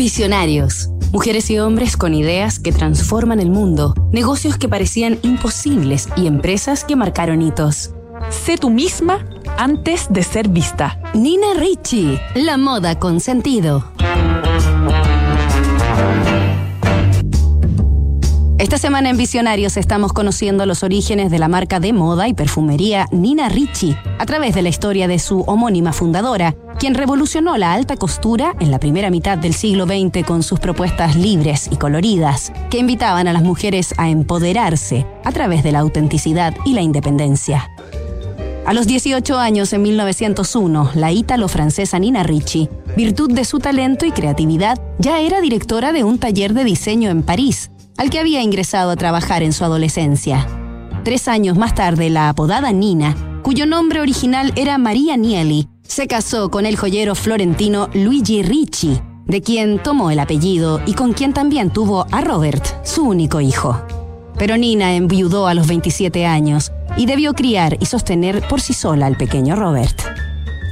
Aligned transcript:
Visionarios. 0.00 0.88
Mujeres 1.12 1.50
y 1.50 1.58
hombres 1.58 1.98
con 1.98 2.14
ideas 2.14 2.58
que 2.58 2.72
transforman 2.72 3.38
el 3.38 3.50
mundo, 3.50 3.92
negocios 4.12 4.56
que 4.56 4.66
parecían 4.66 5.18
imposibles 5.20 6.08
y 6.16 6.26
empresas 6.26 6.84
que 6.84 6.96
marcaron 6.96 7.42
hitos. 7.42 7.90
Sé 8.30 8.56
tú 8.56 8.70
misma 8.70 9.26
antes 9.58 10.06
de 10.08 10.22
ser 10.22 10.48
vista. 10.48 10.98
Nina 11.12 11.48
Ricci, 11.54 12.18
la 12.34 12.56
moda 12.56 12.98
con 12.98 13.20
sentido. 13.20 13.92
Esta 18.60 18.76
semana 18.76 19.08
en 19.08 19.16
Visionarios 19.16 19.78
estamos 19.78 20.12
conociendo 20.12 20.66
los 20.66 20.82
orígenes 20.82 21.30
de 21.30 21.38
la 21.38 21.48
marca 21.48 21.80
de 21.80 21.94
moda 21.94 22.28
y 22.28 22.34
perfumería 22.34 23.06
Nina 23.10 23.48
Ricci 23.48 23.96
a 24.18 24.26
través 24.26 24.54
de 24.54 24.60
la 24.60 24.68
historia 24.68 25.08
de 25.08 25.18
su 25.18 25.40
homónima 25.40 25.94
fundadora, 25.94 26.54
quien 26.78 26.94
revolucionó 26.94 27.56
la 27.56 27.72
alta 27.72 27.96
costura 27.96 28.54
en 28.60 28.70
la 28.70 28.78
primera 28.78 29.08
mitad 29.08 29.38
del 29.38 29.54
siglo 29.54 29.86
XX 29.86 30.26
con 30.26 30.42
sus 30.42 30.60
propuestas 30.60 31.16
libres 31.16 31.70
y 31.72 31.76
coloridas, 31.76 32.52
que 32.68 32.76
invitaban 32.76 33.28
a 33.28 33.32
las 33.32 33.42
mujeres 33.42 33.94
a 33.96 34.10
empoderarse 34.10 35.06
a 35.24 35.32
través 35.32 35.62
de 35.62 35.72
la 35.72 35.78
autenticidad 35.78 36.54
y 36.66 36.74
la 36.74 36.82
independencia. 36.82 37.70
A 38.66 38.74
los 38.74 38.86
18 38.86 39.38
años, 39.38 39.72
en 39.72 39.80
1901, 39.80 40.90
la 40.96 41.12
ítalo-francesa 41.12 41.98
Nina 41.98 42.24
Ricci, 42.24 42.68
virtud 42.94 43.32
de 43.32 43.46
su 43.46 43.58
talento 43.58 44.04
y 44.04 44.12
creatividad, 44.12 44.78
ya 44.98 45.18
era 45.20 45.40
directora 45.40 45.92
de 45.94 46.04
un 46.04 46.18
taller 46.18 46.52
de 46.52 46.64
diseño 46.64 47.08
en 47.08 47.22
París, 47.22 47.70
al 48.00 48.08
que 48.08 48.18
había 48.18 48.40
ingresado 48.40 48.90
a 48.90 48.96
trabajar 48.96 49.42
en 49.42 49.52
su 49.52 49.62
adolescencia. 49.62 50.46
Tres 51.04 51.28
años 51.28 51.58
más 51.58 51.74
tarde, 51.74 52.08
la 52.08 52.30
apodada 52.30 52.72
Nina, 52.72 53.14
cuyo 53.42 53.66
nombre 53.66 54.00
original 54.00 54.54
era 54.56 54.78
María 54.78 55.18
Nieli, 55.18 55.68
se 55.82 56.06
casó 56.06 56.50
con 56.50 56.64
el 56.64 56.76
joyero 56.76 57.14
florentino 57.14 57.90
Luigi 57.92 58.42
Ricci, 58.42 58.98
de 59.26 59.42
quien 59.42 59.82
tomó 59.82 60.10
el 60.10 60.18
apellido 60.18 60.80
y 60.86 60.94
con 60.94 61.12
quien 61.12 61.34
también 61.34 61.68
tuvo 61.68 62.06
a 62.10 62.22
Robert, 62.22 62.64
su 62.86 63.02
único 63.02 63.42
hijo. 63.42 63.78
Pero 64.38 64.56
Nina 64.56 64.94
enviudó 64.94 65.46
a 65.46 65.52
los 65.52 65.66
27 65.66 66.24
años 66.24 66.72
y 66.96 67.04
debió 67.04 67.34
criar 67.34 67.76
y 67.80 67.84
sostener 67.84 68.40
por 68.48 68.62
sí 68.62 68.72
sola 68.72 69.04
al 69.04 69.18
pequeño 69.18 69.56
Robert. 69.56 70.00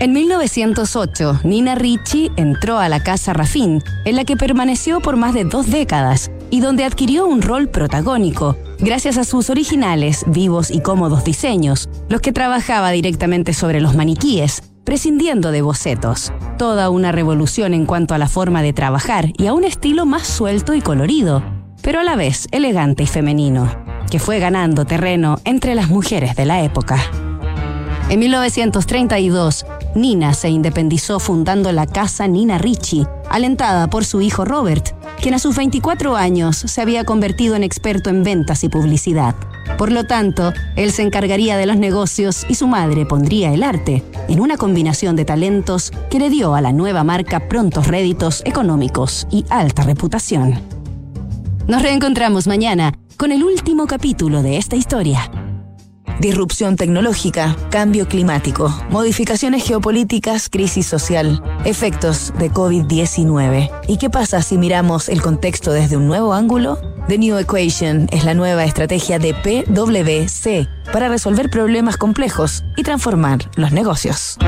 En 0.00 0.12
1908, 0.12 1.42
Nina 1.44 1.76
Ricci 1.76 2.32
entró 2.34 2.80
a 2.80 2.88
la 2.88 3.04
Casa 3.04 3.32
Raffin, 3.32 3.80
en 4.04 4.16
la 4.16 4.24
que 4.24 4.36
permaneció 4.36 4.98
por 4.98 5.14
más 5.14 5.34
de 5.34 5.44
dos 5.44 5.70
décadas, 5.70 6.32
y 6.52 6.60
donde 6.60 6.84
adquirió 6.84 7.26
un 7.26 7.40
rol 7.40 7.70
protagónico, 7.70 8.58
gracias 8.78 9.16
a 9.16 9.24
sus 9.24 9.48
originales, 9.48 10.22
vivos 10.26 10.70
y 10.70 10.80
cómodos 10.80 11.24
diseños, 11.24 11.88
los 12.10 12.20
que 12.20 12.30
trabajaba 12.30 12.90
directamente 12.90 13.54
sobre 13.54 13.80
los 13.80 13.96
maniquíes, 13.96 14.62
prescindiendo 14.84 15.50
de 15.50 15.62
bocetos. 15.62 16.30
Toda 16.58 16.90
una 16.90 17.10
revolución 17.10 17.72
en 17.72 17.86
cuanto 17.86 18.14
a 18.14 18.18
la 18.18 18.28
forma 18.28 18.60
de 18.60 18.74
trabajar 18.74 19.32
y 19.38 19.46
a 19.46 19.54
un 19.54 19.64
estilo 19.64 20.04
más 20.04 20.26
suelto 20.26 20.74
y 20.74 20.82
colorido, 20.82 21.42
pero 21.80 22.00
a 22.00 22.04
la 22.04 22.16
vez 22.16 22.48
elegante 22.50 23.04
y 23.04 23.06
femenino, 23.06 23.74
que 24.10 24.18
fue 24.18 24.38
ganando 24.38 24.84
terreno 24.84 25.38
entre 25.46 25.74
las 25.74 25.88
mujeres 25.88 26.36
de 26.36 26.44
la 26.44 26.62
época. 26.62 26.98
En 28.10 28.18
1932, 28.18 29.64
Nina 29.94 30.34
se 30.34 30.50
independizó 30.50 31.18
fundando 31.18 31.72
la 31.72 31.86
casa 31.86 32.28
Nina 32.28 32.58
Ricci, 32.58 33.06
alentada 33.30 33.88
por 33.88 34.04
su 34.04 34.20
hijo 34.20 34.44
Robert, 34.44 34.94
quien 35.22 35.34
a 35.34 35.38
sus 35.38 35.56
24 35.56 36.16
años 36.16 36.56
se 36.56 36.80
había 36.82 37.04
convertido 37.04 37.54
en 37.54 37.62
experto 37.62 38.10
en 38.10 38.24
ventas 38.24 38.64
y 38.64 38.68
publicidad. 38.68 39.36
Por 39.78 39.92
lo 39.92 40.02
tanto, 40.02 40.52
él 40.74 40.90
se 40.90 41.02
encargaría 41.02 41.56
de 41.56 41.64
los 41.64 41.76
negocios 41.76 42.44
y 42.48 42.56
su 42.56 42.66
madre 42.66 43.06
pondría 43.06 43.54
el 43.54 43.62
arte, 43.62 44.02
en 44.28 44.40
una 44.40 44.56
combinación 44.56 45.14
de 45.14 45.24
talentos 45.24 45.92
que 46.10 46.18
le 46.18 46.28
dio 46.28 46.56
a 46.56 46.60
la 46.60 46.72
nueva 46.72 47.04
marca 47.04 47.48
prontos 47.48 47.86
réditos 47.86 48.42
económicos 48.44 49.28
y 49.30 49.44
alta 49.48 49.84
reputación. 49.84 50.60
Nos 51.68 51.82
reencontramos 51.82 52.48
mañana 52.48 52.92
con 53.16 53.30
el 53.30 53.44
último 53.44 53.86
capítulo 53.86 54.42
de 54.42 54.56
esta 54.56 54.74
historia. 54.74 55.30
Disrupción 56.22 56.76
tecnológica, 56.76 57.56
cambio 57.70 58.06
climático, 58.06 58.72
modificaciones 58.90 59.64
geopolíticas, 59.64 60.48
crisis 60.48 60.86
social, 60.86 61.42
efectos 61.64 62.32
de 62.38 62.48
COVID-19. 62.48 63.68
¿Y 63.88 63.96
qué 63.96 64.08
pasa 64.08 64.40
si 64.40 64.56
miramos 64.56 65.08
el 65.08 65.20
contexto 65.20 65.72
desde 65.72 65.96
un 65.96 66.06
nuevo 66.06 66.32
ángulo? 66.32 66.78
The 67.08 67.18
New 67.18 67.36
Equation 67.38 68.06
es 68.12 68.24
la 68.24 68.34
nueva 68.34 68.64
estrategia 68.64 69.18
de 69.18 69.34
PwC 69.34 70.68
para 70.92 71.08
resolver 71.08 71.50
problemas 71.50 71.96
complejos 71.96 72.62
y 72.76 72.84
transformar 72.84 73.50
los 73.56 73.72
negocios. 73.72 74.38